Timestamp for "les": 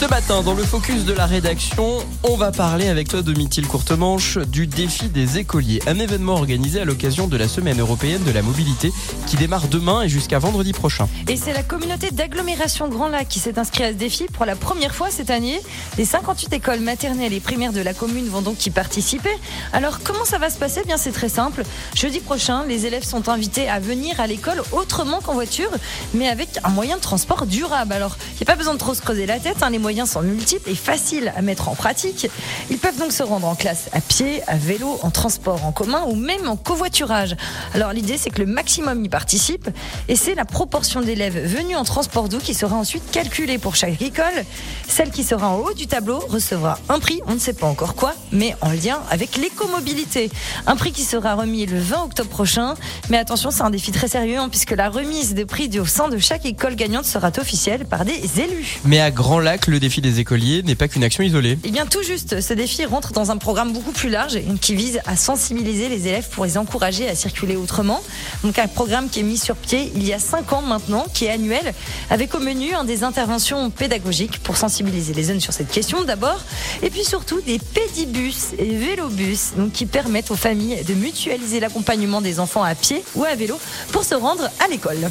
15.98-16.06, 22.66-22.86, 29.68-29.78, 65.88-66.06, 66.44-66.56, 75.14-75.24